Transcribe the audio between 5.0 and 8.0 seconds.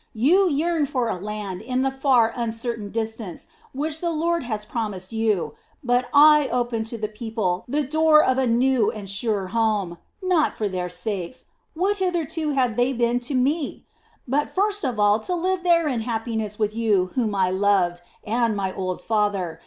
you; but I opened to the people the